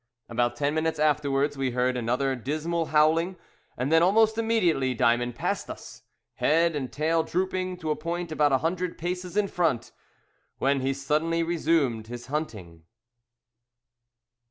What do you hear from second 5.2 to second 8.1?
passed us, head and tail drooping, to a